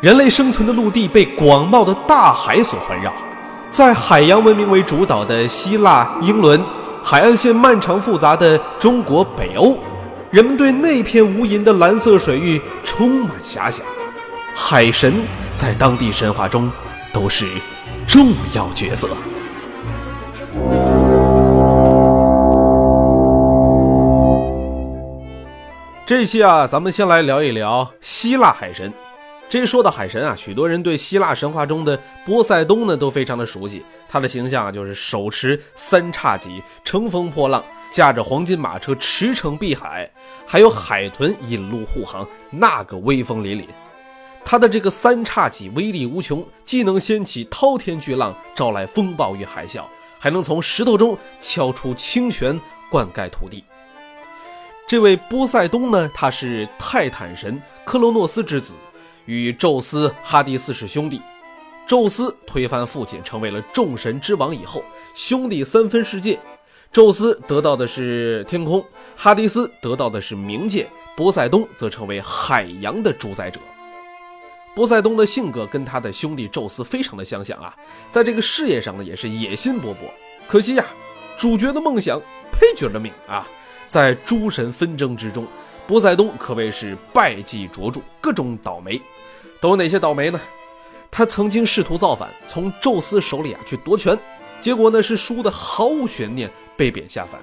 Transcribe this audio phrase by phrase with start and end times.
[0.00, 3.12] 人类生存的陆地被广袤的大海所环绕，
[3.68, 6.64] 在海洋文明为主导的希腊、英伦，
[7.02, 9.76] 海岸线漫长复杂的中国、北欧，
[10.30, 13.84] 人们对那片无垠的蓝色水域充满遐想。
[14.54, 15.14] 海神
[15.56, 16.70] 在当地神话中
[17.12, 17.44] 都是
[18.06, 19.08] 重要角色。
[26.06, 28.92] 这期啊，咱们先来聊一聊希腊海神。
[29.48, 33.82] 这说到海神啊，许多人对希腊神话中的波塞冬呢都非常的熟悉。
[34.06, 40.10] 他的形象啊，就是手持三叉戟，乘风破浪，驾着黄金马车驰骋碧海，
[40.46, 43.64] 还有海豚引路护航，那个威风凛凛。
[44.44, 49.82] 他的这个三叉戟威力无穷，既能掀起滔天巨浪，招来风暴与海啸，
[50.18, 52.58] 还能从石头中敲出清泉，
[52.90, 53.64] 灌溉土地。
[54.86, 58.74] 这位波塞冬呢，他是泰坦神克罗诺斯之子。
[59.28, 61.20] 与宙斯、哈迪斯是兄弟。
[61.86, 64.82] 宙斯推翻父亲，成为了众神之王以后，
[65.14, 66.38] 兄弟三分世界。
[66.90, 68.82] 宙斯得到的是天空，
[69.14, 73.60] 哈迪斯得到的是冥界，波塞冬则成为海洋的主宰者。
[74.74, 77.76] 波塞冬的性格跟他的兄弟宙斯非常的相像啊，
[78.10, 80.08] 在这个事业上呢也是野心勃勃。
[80.48, 80.84] 可惜呀，
[81.36, 82.18] 主角的梦想，
[82.50, 83.46] 配角的命啊，
[83.88, 85.46] 在诸神纷争之中，
[85.86, 88.98] 波塞冬可谓是败绩卓著，各种倒霉。
[89.60, 90.40] 都有哪些倒霉呢？
[91.10, 94.16] 他曾经试图造反，从宙斯手里啊去夺权，
[94.60, 97.40] 结果呢是输的毫无悬念，被贬下凡。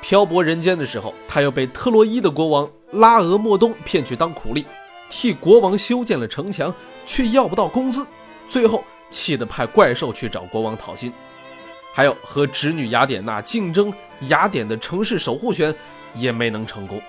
[0.00, 4.64] 漂泊人间的时候，他又被特洛伊的国王拉俄莫东骗去当苦力，
[5.10, 6.72] 替国王修建了城墙，
[7.04, 8.06] 却要不到工资，
[8.48, 11.12] 最后气得派怪兽去找国王讨薪。
[11.92, 13.92] 还有和侄女雅典娜竞争
[14.28, 15.74] 雅典的城市守护权，
[16.14, 17.02] 也没能成功。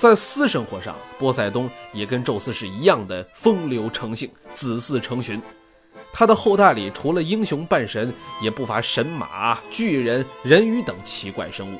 [0.00, 5.38] 在私生活上，波塞冬也跟宙斯是一样的风流成性、子嗣成群。
[6.10, 8.10] 他的后代里除了英雄半神，
[8.40, 11.78] 也不乏神马、巨人、人鱼等奇怪生物。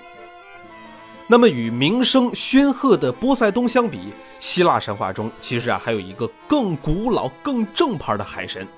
[1.26, 8.68] 那么，与名声煊赫的波塞冬相比，希腊神话中其实啊还有一个更古老、更正牌的海神，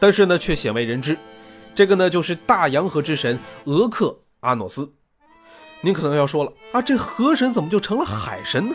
[0.00, 1.16] 但是呢却鲜为人知。
[1.72, 4.92] 这个呢就是大洋河之神俄克阿诺斯。
[5.82, 8.74] 您可能要说了啊，这河神怎么就成了海神呢？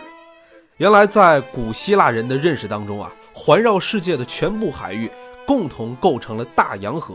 [0.78, 5.08] 原来，在古希腊人的认识当中啊，环绕世界的全部海域
[5.46, 7.14] 共同构成了大洋河，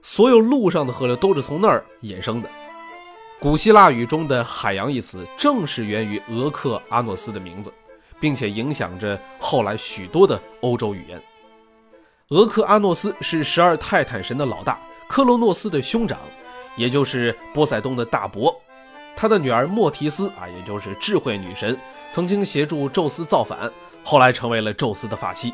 [0.00, 2.48] 所有陆上的河流都是从那儿衍生的。
[3.40, 7.72] 古希腊语中的“海洋”一词，正是源于俄克阿诺斯的名字，
[8.20, 11.20] 并且影响着后来许多的欧洲语言。
[12.28, 14.78] 俄克阿诺斯是十二泰坦神的老大，
[15.08, 16.16] 克洛诺斯的兄长，
[16.76, 18.54] 也就是波塞冬的大伯。
[19.16, 21.78] 他的女儿莫提斯啊，也就是智慧女神，
[22.10, 23.70] 曾经协助宙斯造反，
[24.02, 25.52] 后来成为了宙斯的发妻。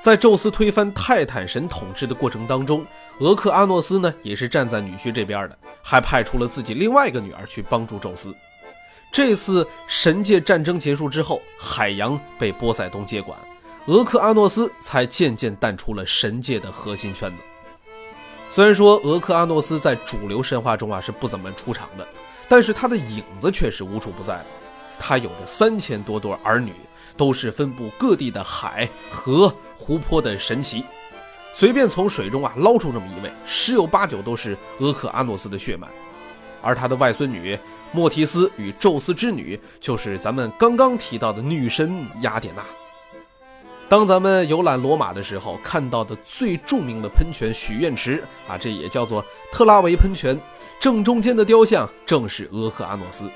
[0.00, 2.84] 在宙斯推翻泰坦神统治的过程当中，
[3.20, 8.34] 俄克阿诺斯呢也是站在女婿这边的，还派出了自己另外一个女儿去帮助宙斯。
[9.12, 13.38] 这次神界战争结束之后，海洋被波塞冬接管，
[13.86, 17.42] 俄克阿诺斯才渐渐淡出了神界的核心圈子。
[18.50, 22.06] 虽然说俄克阿诺斯在主流神话中啊是不怎么出场的。
[22.48, 24.46] 但是他的影子却是无处不在的，
[24.98, 26.74] 他有着三千多对儿女，
[27.16, 30.84] 都是分布各地的海、河、湖泊的神奇。
[31.54, 35.86] 随便从水中啊捞出这么一位，十有八九都是俄克阿诺斯的血脉。
[36.62, 37.58] 而他的外孙女
[37.90, 42.62] 莫提斯与宙斯之女，就是咱们刚刚提到的女神雅典娜。
[43.88, 49.22] 当咱们游览罗马的时候，看到的最著名的喷泉许愿池啊，这也叫做
[49.52, 50.40] 特拉维喷泉。
[50.82, 53.30] 正中间的雕像正是俄克阿诺斯，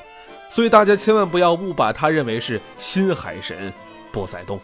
[0.51, 3.73] 所以大家千万不要误把他认为是新海神
[4.11, 4.61] 波塞冬。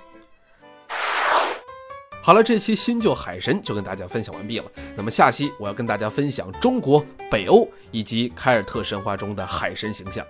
[2.20, 4.64] 好了，这期新旧海神就跟大家分享完毕了。
[4.96, 10.26] 那么下期我要跟大家分享中国、北欧以及凯尔特神话中的海神形象。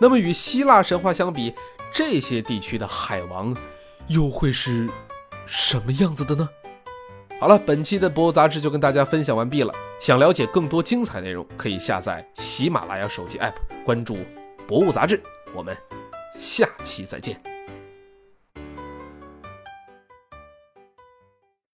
[0.00, 1.52] 那么与希腊神话相比，
[1.92, 3.52] 这些地区的海王
[4.06, 4.88] 又会是
[5.44, 6.48] 什么样子的呢？
[7.40, 9.72] 好了，本期的博物杂志就跟大家分享完毕了。
[9.98, 14.18] 想了解更多精彩内容，可以下载喜马拉雅手机 APP，关注
[14.68, 15.18] 博物杂志。
[15.54, 15.74] 我们
[16.36, 17.49] 下期再见。